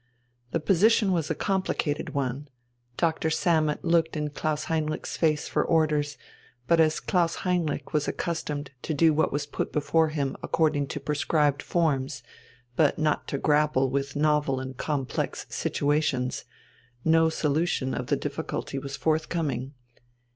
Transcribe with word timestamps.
The 0.49 0.59
position 0.59 1.11
was 1.11 1.29
a 1.29 1.35
complicated 1.35 2.15
one. 2.15 2.47
Doctor 2.97 3.29
Sammet 3.29 3.85
looked 3.85 4.17
in 4.17 4.31
Klaus 4.31 4.63
Heinrich's 4.63 5.15
face 5.15 5.47
for 5.47 5.63
orders, 5.63 6.17
but 6.65 6.79
as 6.79 6.99
Klaus 6.99 7.35
Heinrich 7.45 7.93
was 7.93 8.07
accustomed 8.07 8.71
to 8.81 8.95
do 8.95 9.13
what 9.13 9.31
was 9.31 9.45
put 9.45 9.71
before 9.71 10.07
him 10.07 10.35
according 10.41 10.87
to 10.87 10.99
prescribed 10.99 11.61
forms, 11.61 12.23
but 12.75 12.97
not 12.97 13.27
to 13.27 13.37
grapple 13.37 13.91
with 13.91 14.15
novel 14.15 14.59
and 14.59 14.75
complex 14.75 15.45
situations, 15.49 16.45
no 17.05 17.29
solution 17.29 17.93
of 17.93 18.07
the 18.07 18.17
difficulty 18.17 18.79
was 18.79 18.97
forthcoming. 18.97 19.75